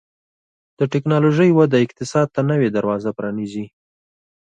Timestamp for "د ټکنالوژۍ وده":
0.79-1.77